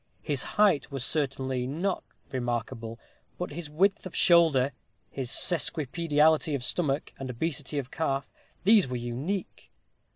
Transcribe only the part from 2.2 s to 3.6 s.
remarkable; but